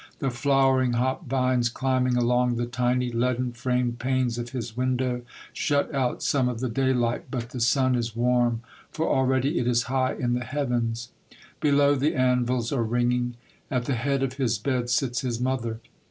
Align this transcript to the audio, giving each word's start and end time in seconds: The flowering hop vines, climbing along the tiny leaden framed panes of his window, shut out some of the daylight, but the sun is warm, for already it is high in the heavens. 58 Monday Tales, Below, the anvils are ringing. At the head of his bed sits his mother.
The 0.17 0.31
flowering 0.31 0.93
hop 0.93 1.29
vines, 1.29 1.69
climbing 1.69 2.17
along 2.17 2.55
the 2.55 2.65
tiny 2.65 3.11
leaden 3.11 3.51
framed 3.51 3.99
panes 3.99 4.39
of 4.39 4.49
his 4.49 4.75
window, 4.75 5.21
shut 5.53 5.93
out 5.93 6.23
some 6.23 6.49
of 6.49 6.59
the 6.59 6.69
daylight, 6.69 7.25
but 7.29 7.51
the 7.51 7.59
sun 7.59 7.93
is 7.93 8.15
warm, 8.15 8.61
for 8.91 9.07
already 9.07 9.59
it 9.59 9.67
is 9.67 9.83
high 9.93 10.15
in 10.15 10.33
the 10.33 10.43
heavens. 10.43 11.11
58 11.29 11.37
Monday 11.37 11.37
Tales, 11.37 11.61
Below, 11.75 11.95
the 11.99 12.15
anvils 12.15 12.71
are 12.71 12.83
ringing. 12.83 13.35
At 13.69 13.85
the 13.85 13.93
head 13.93 14.23
of 14.23 14.33
his 14.37 14.57
bed 14.57 14.89
sits 14.89 15.21
his 15.21 15.39
mother. 15.39 15.79